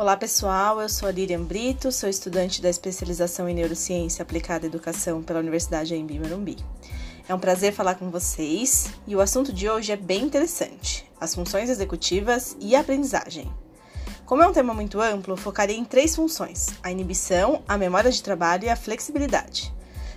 Olá 0.00 0.16
pessoal, 0.16 0.80
eu 0.80 0.88
sou 0.88 1.10
a 1.10 1.12
Lilian 1.12 1.42
Brito, 1.42 1.92
sou 1.92 2.08
estudante 2.08 2.62
da 2.62 2.70
especialização 2.70 3.46
em 3.46 3.54
Neurociência 3.54 4.22
Aplicada 4.22 4.64
à 4.64 4.66
Educação 4.66 5.22
pela 5.22 5.40
Universidade 5.40 5.94
Embi. 5.94 6.56
É 7.28 7.34
um 7.34 7.38
prazer 7.38 7.74
falar 7.74 7.96
com 7.96 8.10
vocês 8.10 8.88
e 9.06 9.14
o 9.14 9.20
assunto 9.20 9.52
de 9.52 9.68
hoje 9.68 9.92
é 9.92 9.96
bem 9.96 10.22
interessante: 10.22 11.04
as 11.20 11.34
funções 11.34 11.68
executivas 11.68 12.56
e 12.58 12.74
a 12.74 12.80
aprendizagem. 12.80 13.52
Como 14.24 14.42
é 14.42 14.48
um 14.48 14.54
tema 14.54 14.72
muito 14.72 15.02
amplo, 15.02 15.36
focarei 15.36 15.76
em 15.76 15.84
três 15.84 16.16
funções: 16.16 16.68
a 16.82 16.90
inibição, 16.90 17.62
a 17.68 17.76
memória 17.76 18.10
de 18.10 18.22
trabalho 18.22 18.64
e 18.64 18.68
a 18.70 18.76
flexibilidade. 18.76 19.70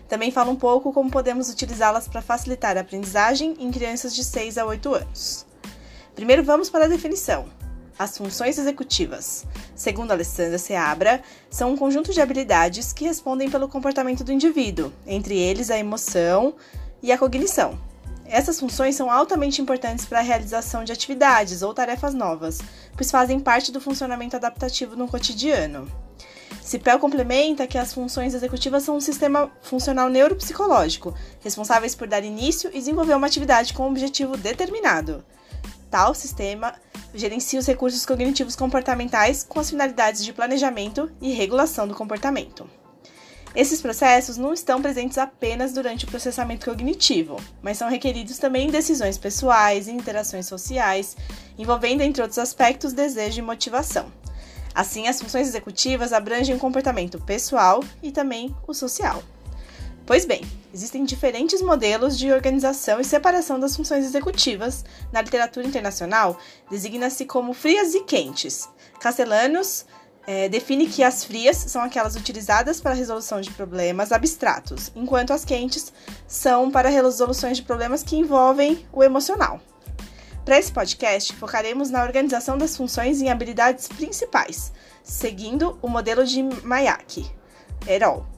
Também 0.08 0.32
falo 0.32 0.52
um 0.52 0.56
pouco 0.56 0.94
como 0.94 1.12
podemos 1.12 1.50
utilizá-las 1.50 2.08
para 2.08 2.22
facilitar 2.22 2.78
a 2.78 2.80
aprendizagem 2.80 3.58
em 3.60 3.70
crianças 3.70 4.16
de 4.16 4.24
6 4.24 4.58
a 4.60 4.66
8 4.66 4.94
anos. 4.94 5.46
Primeiro 6.16 6.42
vamos 6.42 6.70
para 6.70 6.86
a 6.86 6.88
definição. 6.88 7.50
As 7.98 8.18
funções 8.18 8.58
executivas, 8.58 9.46
segundo 9.76 10.12
Alessandra 10.12 10.58
Seabra, 10.58 11.22
são 11.50 11.72
um 11.72 11.78
conjunto 11.78 12.12
de 12.12 12.22
habilidades 12.22 12.92
que 12.92 13.06
respondem 13.06 13.50
pelo 13.50 13.70
comportamento 13.70 14.24
do 14.24 14.32
indivíduo, 14.32 14.92
entre 15.06 15.38
eles 15.38 15.70
a 15.70 15.78
emoção 15.78 16.56
e 17.02 17.12
a 17.12 17.18
cognição. 17.18 17.78
Essas 18.26 18.60
funções 18.60 18.96
são 18.96 19.12
altamente 19.12 19.62
importantes 19.62 20.06
para 20.06 20.20
a 20.20 20.24
realização 20.24 20.84
de 20.84 20.92
atividades 20.92 21.62
ou 21.62 21.74
tarefas 21.74 22.16
novas, 22.16 22.60
pois 22.96 23.12
fazem 23.12 23.40
parte 23.40 23.72
do 23.72 23.82
funcionamento 23.82 24.36
adaptativo 24.36 24.96
no 24.96 25.08
cotidiano. 25.08 25.88
Cipel 26.64 26.98
complementa 26.98 27.68
que 27.68 27.78
as 27.78 27.94
funções 27.94 28.34
executivas 28.34 28.84
são 28.84 28.96
um 28.96 29.02
sistema 29.02 29.52
funcional 29.62 30.10
neuropsicológico, 30.10 31.14
responsáveis 31.42 31.94
por 31.94 32.08
dar 32.08 32.24
início 32.24 32.70
e 32.74 32.80
desenvolver 32.80 33.14
uma 33.14 33.28
atividade 33.28 33.74
com 33.74 33.84
um 33.84 33.92
objetivo 33.92 34.38
determinado. 34.38 35.24
Tal 35.94 36.16
sistema 36.16 36.74
gerencia 37.14 37.60
os 37.60 37.68
recursos 37.68 38.04
cognitivos 38.04 38.56
comportamentais 38.56 39.44
com 39.44 39.60
as 39.60 39.70
finalidades 39.70 40.26
de 40.26 40.34
planejamento 40.34 41.12
e 41.22 41.32
regulação 41.34 41.88
do 41.88 41.94
comportamento. 41.94 42.68
Esses 43.56 43.80
processos 43.80 44.36
não 44.36 44.52
estão 44.52 44.82
presentes 44.82 45.20
apenas 45.20 45.72
durante 45.72 46.06
o 46.06 46.08
processamento 46.08 46.66
cognitivo, 46.66 47.38
mas 47.62 47.78
são 47.78 47.92
requeridos 47.92 48.40
também 48.40 48.68
em 48.68 48.72
decisões 48.72 49.20
pessoais 49.20 49.88
e 49.88 49.92
interações 49.92 50.48
sociais, 50.48 51.16
envolvendo, 51.60 52.02
entre 52.02 52.24
outros 52.24 52.40
aspectos, 52.40 52.92
desejo 52.92 53.38
e 53.38 53.44
motivação. 53.44 54.12
Assim, 54.74 55.08
as 55.08 55.22
funções 55.22 55.48
executivas 55.48 56.12
abrangem 56.12 56.56
o 56.56 56.60
comportamento 56.60 57.22
pessoal 57.22 57.84
e 58.02 58.12
também 58.12 58.56
o 58.68 58.74
social. 58.74 59.22
Pois 60.06 60.26
bem, 60.26 60.42
existem 60.74 61.06
diferentes 61.06 61.62
modelos 61.62 62.18
de 62.18 62.30
organização 62.30 63.00
e 63.00 63.06
separação 63.06 63.58
das 63.58 63.76
funções 63.76 64.04
executivas. 64.04 64.84
Na 65.14 65.22
literatura 65.22 65.66
internacional, 65.66 66.38
designa-se 66.70 67.26
como 67.26 67.54
frias 67.54 67.94
e 67.94 68.02
quentes. 68.04 68.68
Castellanos 69.00 69.86
é, 70.28 70.50
define 70.50 70.88
que 70.88 71.04
as 71.04 71.24
frias 71.24 71.56
são 71.56 71.82
aquelas 71.82 72.18
utilizadas 72.18 72.82
para 72.82 72.92
a 72.92 72.96
resolução 72.96 73.40
de 73.40 73.50
problemas 73.52 74.12
abstratos, 74.12 74.92
enquanto 74.94 75.32
as 75.32 75.46
quentes 75.46 75.94
são 76.28 76.70
para 76.70 76.90
resoluções 76.90 77.56
de 77.56 77.64
problemas 77.64 78.04
que 78.04 78.18
envolvem 78.18 78.86
o 78.92 79.02
emocional. 79.04 79.62
Para 80.44 80.60
esse 80.60 80.74
podcast, 80.74 81.34
focaremos 81.38 81.90
na 81.90 82.04
organização 82.04 82.58
das 82.58 82.76
funções 82.76 83.22
em 83.22 83.30
habilidades 83.30 83.88
principais, 83.88 84.74
seguindo 85.02 85.80
o 85.82 85.88
modelo 85.88 86.26
de 86.26 86.44
Mayaki, 86.44 87.32
Erol 87.88 88.33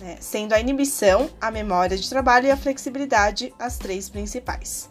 né, 0.00 0.16
sendo 0.20 0.54
a 0.54 0.60
inibição, 0.60 1.30
a 1.40 1.50
memória 1.50 1.96
de 1.96 2.08
trabalho 2.08 2.46
e 2.46 2.50
a 2.50 2.56
flexibilidade 2.56 3.54
as 3.58 3.76
três 3.76 4.08
principais. 4.08 4.88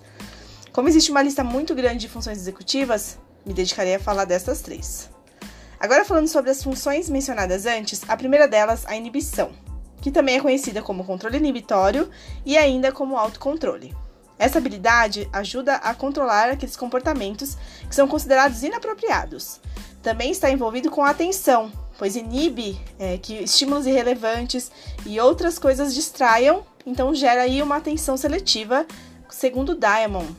Como 0.71 0.87
existe 0.87 1.11
uma 1.11 1.23
lista 1.23 1.43
muito 1.43 1.73
grande 1.73 1.99
de 1.99 2.09
funções 2.09 2.37
executivas, 2.37 3.17
me 3.45 3.53
dedicarei 3.53 3.95
a 3.95 3.99
falar 3.99 4.25
dessas 4.25 4.61
três. 4.61 5.09
Agora 5.79 6.05
falando 6.05 6.27
sobre 6.27 6.51
as 6.51 6.61
funções 6.61 7.09
mencionadas 7.09 7.65
antes, 7.65 8.01
a 8.07 8.15
primeira 8.15 8.47
delas, 8.47 8.85
a 8.85 8.95
inibição, 8.95 9.51
que 10.01 10.11
também 10.11 10.37
é 10.37 10.41
conhecida 10.41 10.81
como 10.81 11.05
controle 11.05 11.37
inibitório 11.37 12.09
e 12.45 12.57
ainda 12.57 12.91
como 12.91 13.17
autocontrole. 13.17 13.95
Essa 14.37 14.57
habilidade 14.59 15.27
ajuda 15.33 15.75
a 15.75 15.93
controlar 15.93 16.49
aqueles 16.49 16.77
comportamentos 16.77 17.57
que 17.87 17.95
são 17.95 18.07
considerados 18.07 18.63
inapropriados. 18.63 19.59
Também 20.01 20.31
está 20.31 20.49
envolvido 20.49 20.89
com 20.89 21.03
a 21.03 21.09
atenção, 21.09 21.71
pois 21.99 22.15
inibe 22.15 22.79
é, 22.97 23.17
que 23.17 23.43
estímulos 23.43 23.85
irrelevantes 23.85 24.71
e 25.05 25.19
outras 25.19 25.59
coisas 25.59 25.93
distraiam, 25.93 26.65
então 26.85 27.13
gera 27.13 27.41
aí 27.41 27.61
uma 27.61 27.75
atenção 27.75 28.15
seletiva, 28.15 28.87
segundo 29.29 29.75
Diamond. 29.75 30.33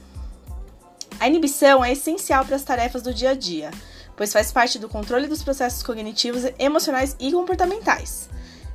A 1.20 1.28
inibição 1.28 1.84
é 1.84 1.92
essencial 1.92 2.46
para 2.46 2.56
as 2.56 2.64
tarefas 2.64 3.02
do 3.02 3.12
dia 3.12 3.32
a 3.32 3.34
dia, 3.34 3.70
pois 4.16 4.32
faz 4.32 4.50
parte 4.50 4.78
do 4.78 4.88
controle 4.88 5.26
dos 5.26 5.42
processos 5.42 5.82
cognitivos, 5.82 6.44
emocionais 6.58 7.14
e 7.20 7.30
comportamentais. 7.30 8.30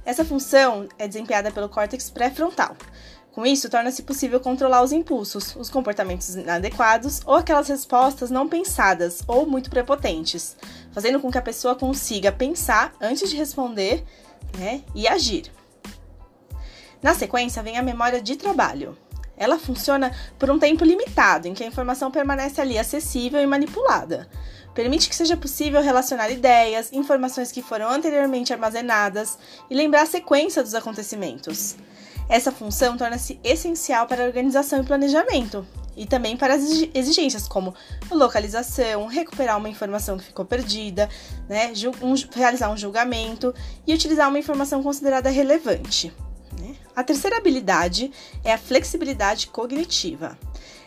Essa 0.05 0.23
função 0.23 0.87
é 0.99 1.07
desempenhada 1.07 1.49
pelo 1.49 1.67
córtex 1.67 2.11
pré-frontal, 2.11 2.77
com 3.35 3.45
isso, 3.45 3.69
torna-se 3.69 4.01
possível 4.03 4.39
controlar 4.39 4.81
os 4.81 4.93
impulsos, 4.93 5.57
os 5.57 5.69
comportamentos 5.69 6.35
inadequados 6.35 7.19
ou 7.25 7.35
aquelas 7.35 7.67
respostas 7.67 8.31
não 8.31 8.47
pensadas 8.47 9.23
ou 9.27 9.45
muito 9.45 9.69
prepotentes, 9.69 10.55
fazendo 10.93 11.19
com 11.19 11.29
que 11.29 11.37
a 11.37 11.41
pessoa 11.41 11.75
consiga 11.75 12.31
pensar 12.31 12.95
antes 13.01 13.29
de 13.29 13.35
responder 13.35 14.05
né, 14.57 14.83
e 14.95 15.05
agir. 15.05 15.51
Na 17.03 17.13
sequência, 17.13 17.61
vem 17.61 17.77
a 17.77 17.83
memória 17.83 18.21
de 18.21 18.37
trabalho. 18.37 18.97
Ela 19.35 19.59
funciona 19.59 20.15
por 20.39 20.49
um 20.49 20.57
tempo 20.57 20.85
limitado, 20.85 21.49
em 21.49 21.53
que 21.53 21.61
a 21.61 21.67
informação 21.67 22.09
permanece 22.09 22.61
ali 22.61 22.79
acessível 22.79 23.41
e 23.41 23.45
manipulada. 23.45 24.29
Permite 24.73 25.09
que 25.09 25.15
seja 25.15 25.35
possível 25.35 25.81
relacionar 25.81 26.29
ideias, 26.29 26.89
informações 26.93 27.51
que 27.51 27.61
foram 27.61 27.89
anteriormente 27.89 28.53
armazenadas 28.53 29.37
e 29.69 29.75
lembrar 29.75 30.03
a 30.03 30.05
sequência 30.05 30.63
dos 30.63 30.73
acontecimentos. 30.73 31.75
Essa 32.27 32.51
função 32.51 32.97
torna-se 32.97 33.39
essencial 33.43 34.07
para 34.07 34.23
a 34.23 34.27
organização 34.27 34.81
e 34.81 34.85
planejamento, 34.85 35.65
e 35.95 36.05
também 36.05 36.35
para 36.35 36.55
as 36.55 36.63
exigências 36.93 37.47
como 37.47 37.73
localização, 38.11 39.05
recuperar 39.05 39.57
uma 39.57 39.69
informação 39.69 40.17
que 40.17 40.25
ficou 40.25 40.43
perdida, 40.43 41.09
né, 41.47 41.71
um, 42.01 42.13
realizar 42.35 42.69
um 42.69 42.77
julgamento 42.77 43.53
e 43.85 43.93
utilizar 43.93 44.27
uma 44.27 44.39
informação 44.39 44.83
considerada 44.83 45.29
relevante. 45.29 46.11
Né? 46.59 46.75
A 46.95 47.03
terceira 47.03 47.37
habilidade 47.37 48.11
é 48.43 48.53
a 48.53 48.57
flexibilidade 48.57 49.47
cognitiva. 49.47 50.37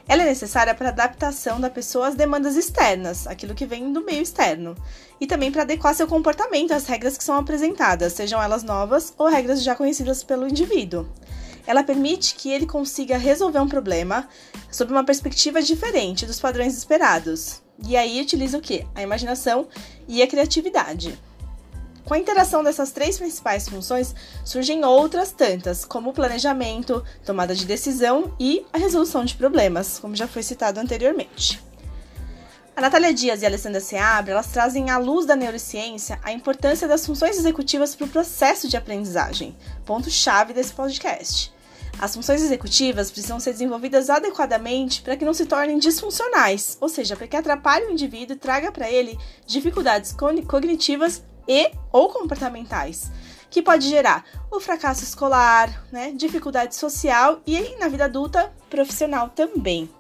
Ela 0.09 0.23
é 0.23 0.27
necessária 0.27 0.75
para 0.75 0.89
adaptação 0.89 1.61
da 1.61 1.69
pessoa 1.69 2.09
às 2.09 2.15
demandas 2.15 2.57
externas, 2.57 3.27
aquilo 3.27 3.55
que 3.55 3.67
vem 3.67 3.93
do 3.93 4.03
meio 4.03 4.23
externo, 4.23 4.75
e 5.21 5.27
também 5.27 5.53
para 5.53 5.63
adequar 5.63 5.95
seu 5.95 6.09
comportamento 6.09 6.73
às 6.73 6.87
regras 6.87 7.19
que 7.19 7.23
são 7.23 7.37
apresentadas, 7.37 8.15
sejam 8.15 8.43
elas 8.43 8.63
novas 8.63 9.13
ou 9.19 9.29
regras 9.29 9.63
já 9.63 9.75
conhecidas 9.75 10.25
pelo 10.25 10.49
indivíduo. 10.49 11.07
Ela 11.67 11.85
permite 11.85 12.37
que 12.37 12.51
ele 12.51 12.67
consiga 12.67 13.19
resolver 13.19 13.61
um 13.61 13.69
problema 13.69 14.27
sob 14.71 14.91
uma 14.91 15.05
perspectiva 15.05 15.61
diferente 15.61 16.25
dos 16.25 16.41
padrões 16.41 16.75
esperados. 16.75 17.61
E 17.87 17.95
aí 17.95 18.23
utiliza 18.23 18.57
o 18.57 18.63
que? 18.63 18.87
A 18.95 19.03
imaginação 19.03 19.69
e 20.09 20.23
a 20.23 20.27
criatividade. 20.27 21.19
Com 22.09 22.15
a 22.15 22.19
interação 22.19 22.65
dessas 22.65 22.91
três 22.91 23.19
principais 23.19 23.69
funções, 23.69 24.15
surgem 24.43 24.83
outras 24.83 25.31
tantas, 25.31 25.85
como 25.85 26.09
o 26.09 26.13
planejamento, 26.15 27.05
tomada 27.23 27.55
de 27.55 27.67
decisão 27.67 28.35
e 28.41 28.65
a 28.73 28.79
resolução 28.79 29.27
de 29.27 29.35
problemas, 29.35 29.99
como 29.99 30.17
já 30.17 30.27
foi 30.27 30.43
citado 30.43 30.81
anteriormente. 30.81 31.63
A 32.75 32.81
Natália 32.81 33.13
Dias 33.13 33.43
e 33.43 33.45
a 33.45 33.49
Alessandra 33.51 33.79
Seabra, 33.83 34.33
elas 34.33 34.47
trazem 34.47 34.89
à 34.89 34.97
luz 34.97 35.27
da 35.27 35.37
neurociência 35.37 36.19
a 36.23 36.33
importância 36.33 36.89
das 36.89 37.05
funções 37.05 37.37
executivas 37.37 37.95
para 37.95 38.07
o 38.07 38.09
processo 38.09 38.69
de 38.69 38.79
aprendizagem, 38.79 39.55
ponto-chave 39.85 40.55
desse 40.55 40.73
podcast. 40.73 41.53
As 41.99 42.15
funções 42.15 42.41
executivas 42.41 43.11
precisam 43.11 43.39
ser 43.39 43.53
desenvolvidas 43.53 44.09
adequadamente 44.09 45.03
para 45.03 45.15
que 45.15 45.27
não 45.27 45.35
se 45.35 45.45
tornem 45.45 45.79
disfuncionais, 45.79 46.79
ou 46.81 46.89
seja, 46.89 47.17
para 47.17 47.27
que 47.27 47.37
atrapalhe 47.37 47.85
o 47.85 47.91
indivíduo 47.91 48.35
e 48.35 48.39
traga 48.39 48.73
para 48.73 48.91
ele 48.91 49.19
dificuldades 49.47 50.17
cognitivas 50.47 51.23
e 51.49 51.73
ou 51.91 52.11
comportamentais, 52.11 53.11
que 53.51 53.63
pode 53.63 53.89
gerar 53.89 54.25
o 54.51 54.61
fracasso 54.61 55.03
escolar, 55.03 55.85
né, 55.91 56.13
dificuldade 56.15 56.75
social 56.77 57.41
e 57.47 57.77
na 57.81 57.89
vida 57.89 58.05
adulta 58.05 58.53
profissional 58.69 59.31
também. 59.31 59.91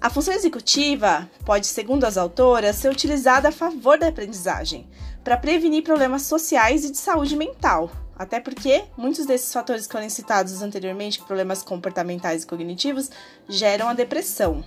A 0.00 0.10
função 0.10 0.34
executiva 0.34 1.30
pode, 1.44 1.66
segundo 1.66 2.04
as 2.04 2.16
autoras, 2.16 2.76
ser 2.76 2.90
utilizada 2.90 3.50
a 3.50 3.52
favor 3.52 3.98
da 3.98 4.08
aprendizagem, 4.08 4.88
para 5.22 5.36
prevenir 5.36 5.84
problemas 5.84 6.22
sociais 6.22 6.84
e 6.84 6.90
de 6.90 6.98
saúde 6.98 7.36
mental, 7.36 7.88
até 8.16 8.40
porque 8.40 8.84
muitos 8.96 9.26
desses 9.26 9.52
fatores 9.52 9.86
que 9.86 9.92
foram 9.92 10.10
citados 10.10 10.60
anteriormente, 10.60 11.22
problemas 11.22 11.62
comportamentais 11.62 12.42
e 12.42 12.46
cognitivos, 12.46 13.10
geram 13.48 13.88
a 13.88 13.94
depressão. 13.94 14.64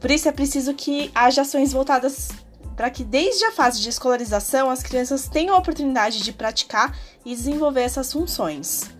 Por 0.00 0.10
isso 0.10 0.28
é 0.28 0.32
preciso 0.32 0.74
que 0.74 1.10
haja 1.14 1.42
ações 1.42 1.72
voltadas 1.72 2.30
para 2.82 2.90
que 2.90 3.04
desde 3.04 3.44
a 3.44 3.52
fase 3.52 3.80
de 3.80 3.88
escolarização 3.88 4.68
as 4.68 4.82
crianças 4.82 5.28
tenham 5.28 5.54
a 5.54 5.58
oportunidade 5.58 6.20
de 6.20 6.32
praticar 6.32 6.98
e 7.24 7.32
desenvolver 7.32 7.82
essas 7.82 8.12
funções. 8.12 8.90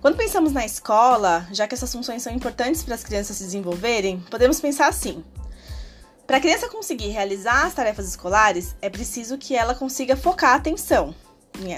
Quando 0.00 0.16
pensamos 0.16 0.50
na 0.50 0.66
escola, 0.66 1.46
já 1.52 1.68
que 1.68 1.76
essas 1.76 1.92
funções 1.92 2.24
são 2.24 2.32
importantes 2.32 2.82
para 2.82 2.96
as 2.96 3.04
crianças 3.04 3.36
se 3.36 3.44
desenvolverem, 3.44 4.18
podemos 4.28 4.60
pensar 4.60 4.88
assim: 4.88 5.22
Para 6.26 6.38
a 6.38 6.40
criança 6.40 6.68
conseguir 6.68 7.10
realizar 7.10 7.66
as 7.66 7.74
tarefas 7.74 8.08
escolares, 8.08 8.74
é 8.82 8.90
preciso 8.90 9.38
que 9.38 9.54
ela 9.54 9.72
consiga 9.72 10.16
focar 10.16 10.54
a 10.54 10.56
atenção 10.56 11.14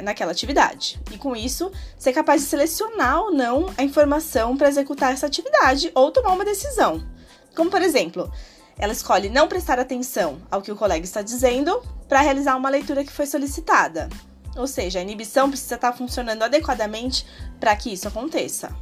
naquela 0.03 0.33
atividade. 0.33 0.99
E 1.11 1.19
com 1.19 1.37
isso, 1.37 1.71
ser 1.99 2.15
capaz 2.15 2.41
de 2.41 2.49
selecionar 2.49 3.21
ou 3.21 3.31
não 3.31 3.71
a 3.77 3.83
informação 3.83 4.57
para 4.57 4.71
executar 4.71 5.13
essa 5.13 5.27
atividade 5.27 5.93
ou 5.95 6.11
tomar 6.11 6.33
uma 6.33 6.47
decisão. 6.47 7.07
Como, 7.55 7.71
por 7.71 7.83
exemplo, 7.83 8.33
ela 8.83 8.93
escolhe 8.93 9.29
não 9.29 9.47
prestar 9.47 9.79
atenção 9.79 10.43
ao 10.51 10.61
que 10.61 10.73
o 10.73 10.75
colega 10.75 11.05
está 11.05 11.23
dizendo 11.23 11.81
para 12.09 12.21
realizar 12.21 12.57
uma 12.57 12.69
leitura 12.69 13.05
que 13.05 13.13
foi 13.13 13.27
solicitada. 13.27 14.09
Ou 14.57 14.67
seja, 14.67 14.99
a 14.99 15.03
inibição 15.03 15.49
precisa 15.49 15.77
estar 15.77 15.93
funcionando 15.93 16.43
adequadamente 16.43 17.25
para 17.61 17.77
que 17.77 17.93
isso 17.93 18.09
aconteça. 18.09 18.75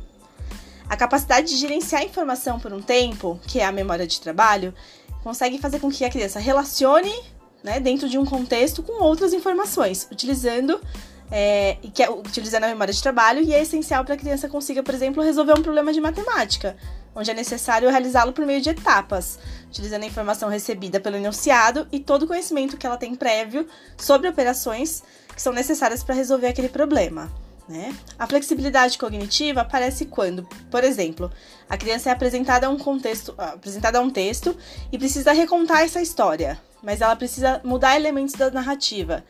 A 0.89 0.97
capacidade 0.97 1.49
de 1.49 1.57
gerenciar 1.57 2.01
a 2.01 2.07
informação 2.07 2.59
por 2.59 2.73
um 2.73 2.81
tempo, 2.81 3.39
que 3.47 3.61
é 3.61 3.67
a 3.67 3.71
memória 3.71 4.07
de 4.07 4.19
trabalho, 4.23 4.75
consegue 5.23 5.59
fazer 5.59 5.79
com 5.81 5.91
que 5.91 6.03
a 6.03 6.09
criança 6.09 6.41
relacione 6.41 7.13
né, 7.63 7.79
dentro 7.79 8.09
de 8.09 8.17
um 8.17 8.25
contexto 8.25 8.83
com 8.83 9.03
outras 9.03 9.35
informações, 9.35 10.09
utilizando 10.11 10.81
é, 11.31 11.77
que 11.93 12.03
é, 12.03 12.11
utilizando 12.11 12.65
a 12.65 12.69
memória 12.69 12.95
de 12.95 13.03
trabalho 13.03 13.43
e 13.43 13.53
é 13.53 13.61
essencial 13.61 14.03
para 14.03 14.15
a 14.15 14.17
criança 14.17 14.49
consiga, 14.49 14.83
por 14.83 14.95
exemplo, 14.95 15.23
resolver 15.23 15.53
um 15.53 15.63
problema 15.63 15.93
de 15.93 16.01
matemática, 16.01 16.75
onde 17.21 17.31
é 17.31 17.35
necessário 17.35 17.91
realizá-lo 17.91 18.33
por 18.33 18.47
meio 18.47 18.63
de 18.63 18.71
etapas, 18.71 19.39
utilizando 19.69 20.05
a 20.05 20.07
informação 20.07 20.49
recebida 20.49 20.99
pelo 20.99 21.17
enunciado 21.17 21.87
e 21.93 22.01
todo 22.01 22.23
o 22.23 22.27
conhecimento 22.27 22.79
que 22.79 22.87
ela 22.87 22.97
tem 22.97 23.15
prévio 23.15 23.69
sobre 23.97 24.27
operações 24.27 25.03
que 25.35 25.43
são 25.43 25.53
necessárias 25.53 26.03
para 26.03 26.15
resolver 26.15 26.49
aquele 26.49 26.69
problema. 26.69 27.31
Né? 27.69 27.95
A 28.19 28.27
flexibilidade 28.27 28.99
cognitiva 28.99 29.61
aparece 29.61 30.07
quando, 30.07 30.43
por 30.71 30.83
exemplo, 30.83 31.31
a 31.69 31.77
criança 31.77 32.09
é 32.09 32.13
apresentada 32.13 32.67
a 32.67 32.71
um 32.71 32.79
contexto, 32.79 33.33
apresentada 33.39 33.99
a 33.99 34.01
um 34.01 34.11
texto 34.11 34.57
e 34.91 34.99
precisa 34.99 35.33
recontar 35.33 35.83
essa 35.83 36.03
história, 36.03 36.61
mas 36.83 37.01
ela 37.01 37.15
precisa 37.15 37.61
mudar 37.63 37.95
elementos 37.95 38.35
da 38.35 38.51
narrativa. 38.51 39.23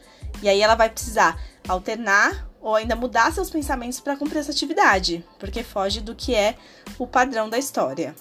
E 0.43 0.49
aí 0.49 0.63
ela 0.63 0.75
vai 0.75 0.89
precisar 0.89 1.39
alternar 1.69 2.50
ou 2.61 2.75
ainda 2.75 2.95
mudar 2.95 3.33
seus 3.33 3.51
pensamentos 3.51 4.01
para 4.01 4.17
cumprir 4.17 4.39
essa 4.39 4.51
atividade, 4.51 5.25
porque 5.39 5.63
foge 5.63 6.01
do 6.01 6.15
que 6.15 6.35
é 6.35 6.57
o 6.99 7.07
padrão 7.07 7.49
da 7.49 7.59
história. 7.59 8.15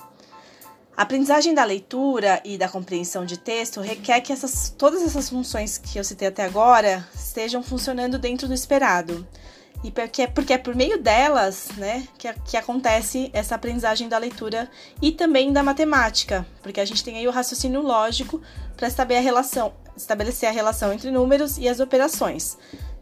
A 0.95 1.03
aprendizagem 1.03 1.53
da 1.53 1.63
leitura 1.63 2.41
e 2.43 2.57
da 2.57 2.67
compreensão 2.67 3.25
de 3.25 3.37
texto 3.37 3.79
requer 3.79 4.19
que 4.19 4.33
essas, 4.33 4.73
todas 4.77 5.01
essas 5.01 5.29
funções 5.29 5.77
que 5.77 5.97
eu 5.97 6.03
citei 6.03 6.27
até 6.27 6.43
agora 6.43 7.07
estejam 7.15 7.63
funcionando 7.63 8.19
dentro 8.19 8.49
do 8.49 8.53
esperado. 8.53 9.25
E 9.81 9.91
porque, 9.91 10.27
porque 10.27 10.51
é 10.51 10.57
por 10.57 10.75
meio 10.75 11.01
delas 11.01 11.69
né, 11.77 12.05
que, 12.17 12.27
que 12.45 12.57
acontece 12.57 13.29
essa 13.31 13.55
aprendizagem 13.55 14.09
da 14.09 14.17
leitura 14.17 14.69
e 15.01 15.13
também 15.13 15.53
da 15.53 15.63
matemática, 15.63 16.45
porque 16.61 16.81
a 16.81 16.85
gente 16.85 17.01
tem 17.01 17.17
aí 17.17 17.27
o 17.29 17.31
raciocínio 17.31 17.81
lógico 17.81 18.41
para 18.75 18.89
estabelecer 18.89 20.49
a 20.49 20.51
relação, 20.51 20.91
entre 20.91 21.09
números 21.11 21.57
e 21.57 21.69
as 21.69 21.79
operações. 21.79 22.57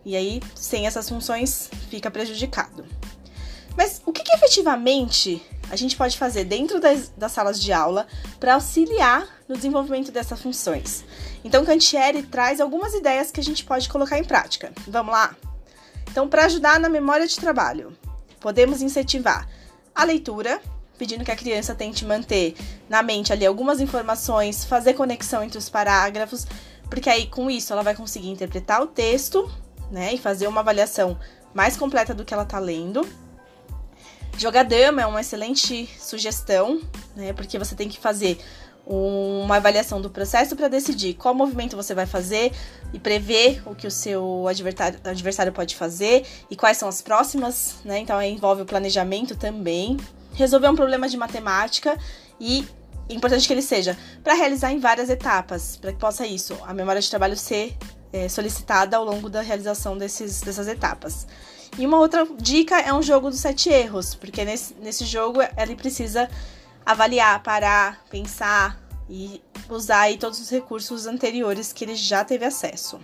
E 0.08 0.16
aí, 0.16 0.42
sem 0.56 0.88
essas 0.88 1.10
funções, 1.10 1.70
fica 1.90 2.10
prejudicado. 2.10 2.86
Mas 3.76 4.02
o 4.06 4.14
que, 4.14 4.24
que 4.24 4.34
efetivamente 4.34 5.46
a 5.70 5.76
gente 5.76 5.98
pode 5.98 6.18
fazer 6.18 6.46
dentro 6.46 6.80
das, 6.80 7.10
das 7.10 7.34
salas 7.34 7.62
de 7.62 7.74
aula 7.74 8.08
para 8.40 8.54
auxiliar 8.54 9.28
no 9.50 9.56
desenvolvimento 9.58 10.10
dessas 10.10 10.42
funções? 10.42 11.04
Então, 11.44 11.66
Cantieri 11.66 12.24
traz 12.24 12.62
algumas 12.62 12.94
ideias 12.94 13.32
que 13.32 13.42
a 13.42 13.44
gente 13.44 13.66
pode 13.66 13.90
colocar 13.90 14.18
em 14.18 14.24
prática. 14.24 14.72
Vamos 14.88 15.12
lá? 15.12 15.36
Então, 16.10 16.30
para 16.30 16.46
ajudar 16.46 16.80
na 16.80 16.88
memória 16.88 17.28
de 17.28 17.36
trabalho, 17.36 17.94
podemos 18.40 18.82
incentivar 18.82 19.46
a 19.94 20.06
leitura, 20.06 20.62
pedindo 20.98 21.26
que 21.26 21.32
a 21.32 21.36
criança 21.36 21.76
tente 21.76 22.06
manter 22.06 22.56
na 22.88 23.04
mente 23.04 23.34
ali 23.34 23.46
algumas 23.46 23.82
informações, 23.82 24.64
fazer 24.64 24.94
conexão 24.94 25.44
entre 25.44 25.58
os 25.58 25.68
parágrafos, 25.68 26.48
porque 26.90 27.10
aí 27.10 27.28
com 27.28 27.52
isso 27.52 27.74
ela 27.74 27.84
vai 27.84 27.94
conseguir 27.94 28.30
interpretar 28.30 28.82
o 28.82 28.88
texto, 28.88 29.52
né, 29.92 30.14
e 30.14 30.18
fazer 30.18 30.48
uma 30.48 30.62
avaliação 30.62 31.18
mais 31.54 31.78
completa 31.78 32.14
do 32.14 32.26
que 32.26 32.34
ela 32.34 32.44
está 32.44 32.60
lendo. 32.60 33.08
Jogar 34.38 34.64
dama 34.64 35.02
é 35.02 35.06
uma 35.06 35.22
excelente 35.22 35.90
sugestão, 36.00 36.82
né, 37.16 37.34
porque 37.34 37.58
você 37.58 37.76
tem 37.76 37.90
que 37.90 38.00
fazer 38.00 38.40
uma 38.90 39.58
avaliação 39.58 40.00
do 40.00 40.10
processo 40.10 40.56
para 40.56 40.70
decidir 40.70 41.14
qual 41.16 41.36
movimento 41.36 41.76
você 41.76 41.94
vai 41.94 42.06
fazer 42.06 42.54
e 42.94 43.00
prever 43.00 43.62
o 43.66 43.76
que 43.76 43.86
o 43.86 43.92
seu 43.92 44.46
adversário, 44.48 45.52
pode 45.52 45.76
fazer 45.76 46.26
e 46.50 46.56
quais 46.56 46.78
são 46.78 46.88
as 46.88 47.02
próximas, 47.02 47.76
né? 47.84 48.00
Então 48.00 48.22
envolve 48.22 48.62
o 48.62 48.66
planejamento 48.66 49.36
também. 49.36 49.98
Resolver 50.34 50.70
um 50.70 50.76
problema 50.76 51.10
de 51.10 51.18
matemática 51.18 51.98
e 52.40 52.66
importante 53.10 53.46
que 53.46 53.54
ele 53.54 53.62
seja 53.62 53.98
para 54.24 54.36
realizar 54.36 54.72
em 54.72 54.80
várias 54.80 55.10
etapas, 55.10 55.76
para 55.76 55.92
que 55.92 56.00
possa 56.00 56.26
isso, 56.26 56.58
a 56.66 56.74
memória 56.74 57.02
de 57.02 57.10
trabalho 57.10 57.36
ser 57.36 57.76
é, 58.12 58.30
solicitada 58.30 58.98
ao 58.98 59.04
longo 59.04 59.30
da 59.30 59.42
realização 59.42 59.98
desses, 59.98 60.42
dessas 60.42 60.68
etapas. 60.68 61.28
E 61.78 61.86
uma 61.86 61.98
outra 61.98 62.26
dica 62.40 62.80
é 62.80 62.94
um 62.94 63.02
jogo 63.02 63.30
dos 63.30 63.40
sete 63.40 63.70
erros, 63.70 64.16
porque 64.16 64.44
nesse, 64.46 64.74
nesse 64.76 65.06
jogo 65.06 65.40
ele 65.58 65.76
precisa 65.76 66.30
avaliar, 66.86 67.44
parar, 67.44 68.04
pensar 68.10 68.80
e 69.10 69.42
usar 69.70 70.02
aí 70.02 70.18
todos 70.18 70.40
os 70.40 70.50
recursos 70.50 71.06
anteriores 71.06 71.74
que 71.74 71.84
ele 71.84 71.96
já 71.96 72.24
teve 72.24 72.46
acesso. 72.46 73.00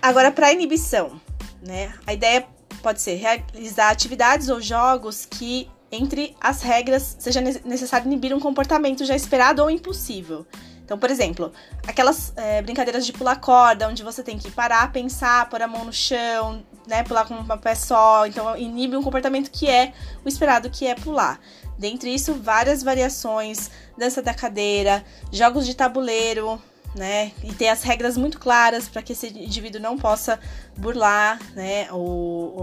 Agora, 0.00 0.30
para 0.30 0.52
inibição, 0.52 1.20
né? 1.62 1.92
A 2.06 2.14
ideia 2.14 2.46
pode 2.82 3.00
ser 3.02 3.16
realizar 3.16 3.90
atividades 3.90 4.48
ou 4.48 4.60
jogos 4.60 5.26
que, 5.26 5.70
entre 5.90 6.36
as 6.40 6.62
regras, 6.62 7.16
seja 7.18 7.40
necessário 7.40 8.06
inibir 8.06 8.34
um 8.34 8.40
comportamento 8.40 9.04
já 9.04 9.14
esperado 9.14 9.62
ou 9.62 9.70
impossível. 9.70 10.46
Então, 10.90 10.98
por 10.98 11.08
exemplo, 11.08 11.52
aquelas 11.86 12.32
é, 12.34 12.60
brincadeiras 12.62 13.06
de 13.06 13.12
pular 13.12 13.36
corda, 13.36 13.88
onde 13.88 14.02
você 14.02 14.24
tem 14.24 14.36
que 14.36 14.50
parar, 14.50 14.90
pensar, 14.90 15.48
pôr 15.48 15.62
a 15.62 15.68
mão 15.68 15.84
no 15.84 15.92
chão, 15.92 16.64
né, 16.84 17.04
pular 17.04 17.24
com 17.28 17.34
uma 17.34 17.56
pé 17.56 17.76
só. 17.76 18.26
Então, 18.26 18.56
inibe 18.56 18.96
um 18.96 19.02
comportamento 19.02 19.52
que 19.52 19.68
é 19.68 19.92
o 20.24 20.28
esperado, 20.28 20.68
que 20.68 20.84
é 20.86 20.96
pular. 20.96 21.38
Dentre 21.78 22.12
isso, 22.12 22.34
várias 22.34 22.82
variações, 22.82 23.70
dança 23.96 24.20
da 24.20 24.34
cadeira, 24.34 25.04
jogos 25.30 25.64
de 25.64 25.74
tabuleiro, 25.74 26.60
né? 26.94 27.32
E 27.42 27.52
ter 27.52 27.68
as 27.68 27.82
regras 27.82 28.16
muito 28.16 28.38
claras 28.38 28.88
para 28.88 29.02
que 29.02 29.12
esse 29.12 29.28
indivíduo 29.28 29.80
não 29.80 29.96
possa 29.96 30.38
burlar, 30.76 31.38
né? 31.54 31.88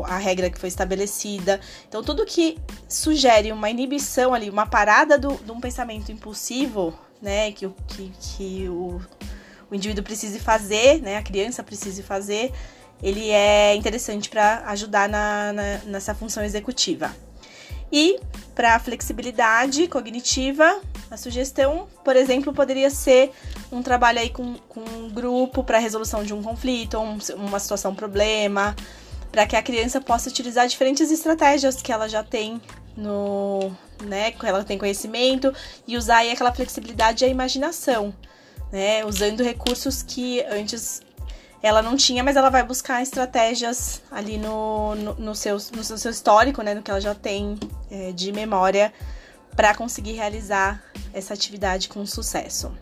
A 0.06 0.18
regra 0.18 0.50
que 0.50 0.60
foi 0.60 0.70
estabelecida. 0.70 1.60
Então, 1.88 2.04
tudo 2.04 2.26
que 2.26 2.58
sugere 2.88 3.52
uma 3.52 3.70
inibição 3.70 4.34
ali, 4.34 4.50
uma 4.50 4.66
parada 4.66 5.18
do, 5.18 5.36
de 5.36 5.52
um 5.52 5.60
pensamento 5.60 6.12
impulsivo, 6.12 6.98
né? 7.22 7.52
Que, 7.52 7.70
que, 7.88 8.12
que 8.20 8.70
o, 8.70 9.02
o 9.72 9.76
indivíduo 9.76 10.04
precise 10.04 10.40
fazer, 10.40 11.02
né? 11.02 11.18
A 11.18 11.24
criança 11.24 11.64
precise 11.64 12.04
fazer, 12.04 12.52
ele 13.02 13.30
é 13.30 13.76
interessante 13.76 14.30
para 14.30 14.64
ajudar 14.68 15.08
na, 15.08 15.54
na, 15.54 15.78
nessa 15.86 16.14
função 16.14 16.44
executiva. 16.44 17.16
E 17.92 18.20
para 18.54 18.78
flexibilidade 18.80 19.88
cognitiva, 19.88 20.82
a 21.10 21.18
sugestão, 21.18 21.88
por 22.04 22.16
exemplo, 22.16 22.54
poderia 22.54 22.90
ser 22.90 23.32
um 23.72 23.82
trabalho 23.82 24.20
aí 24.20 24.30
com, 24.30 24.56
com 24.70 24.82
um 24.82 25.10
grupo 25.10 25.64
para 25.64 25.78
resolução 25.78 26.24
de 26.24 26.34
um 26.34 26.44
conflito, 26.44 26.98
um, 26.98 27.18
uma 27.36 27.60
situação 27.60 27.96
problema, 27.96 28.76
para 29.32 29.46
que 29.46 29.56
a 29.56 29.62
criança 29.62 30.02
possa 30.02 30.30
utilizar 30.30 30.68
diferentes 30.68 31.12
estratégias 31.12 31.82
que 31.82 31.92
ela 31.92 32.08
já 32.08 32.24
tem 32.24 32.62
no, 32.96 33.72
né, 34.04 34.32
que 34.32 34.46
ela 34.46 34.64
tem 34.64 34.78
conhecimento 34.78 35.54
e 35.88 35.96
usar 35.96 36.18
aí 36.18 36.32
aquela 36.32 36.54
flexibilidade 36.54 37.24
e 37.24 37.28
a 37.28 37.30
imaginação, 37.30 38.14
né, 38.72 39.06
usando 39.06 39.44
recursos 39.44 40.02
que 40.02 40.42
antes 40.50 41.02
ela 41.62 41.82
não 41.82 41.96
tinha, 41.96 42.24
mas 42.24 42.36
ela 42.36 42.50
vai 42.50 42.64
buscar 42.64 43.02
estratégias 43.02 44.02
ali 44.12 44.38
no, 44.38 44.96
no, 44.96 45.14
no, 45.16 45.36
seu, 45.36 45.58
no 45.74 45.84
seu 45.84 46.12
histórico, 46.12 46.62
né, 46.62 46.74
no 46.74 46.82
que 46.82 46.92
ela 46.92 47.02
já 47.02 47.16
tem 47.16 47.58
é, 47.90 48.12
de 48.12 48.32
memória 48.32 48.94
para 49.56 49.74
conseguir 49.74 50.14
realizar 50.14 50.84
essa 51.18 51.34
atividade 51.34 51.90
com 51.90 52.06
sucesso. 52.06 52.76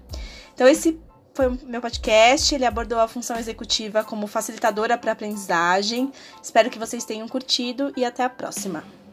Então 0.53 0.67
esse 0.67 0.99
foi 1.33 1.47
o 1.47 1.59
meu 1.63 1.81
podcast, 1.81 2.55
ele 2.55 2.65
abordou 2.65 2.99
a 2.99 3.07
função 3.07 3.37
executiva 3.37 4.03
como 4.03 4.25
facilitadora 4.25 4.97
para 4.97 5.11
aprendizagem. 5.11 6.11
Espero 6.41 6.69
que 6.69 6.79
vocês 6.79 7.03
tenham 7.03 7.27
curtido 7.27 7.91
e 7.97 8.05
até 8.05 8.23
a 8.23 8.29
próxima. 8.29 9.04